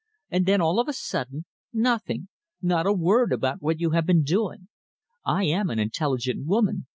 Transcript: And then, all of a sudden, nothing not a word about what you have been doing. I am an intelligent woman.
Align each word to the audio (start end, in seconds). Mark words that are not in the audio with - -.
And 0.31 0.47
then, 0.47 0.61
all 0.61 0.79
of 0.79 0.87
a 0.87 0.93
sudden, 0.93 1.45
nothing 1.71 2.27
not 2.59 2.87
a 2.87 2.91
word 2.91 3.31
about 3.31 3.61
what 3.61 3.79
you 3.79 3.91
have 3.91 4.07
been 4.07 4.23
doing. 4.23 4.67
I 5.23 5.43
am 5.43 5.69
an 5.69 5.77
intelligent 5.77 6.47
woman. 6.47 6.87